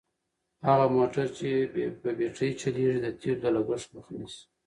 [0.67, 1.47] هغه موټر چې
[2.01, 4.41] په بېټرۍ چلیږي د تېلو د لګښت مخه نیسي.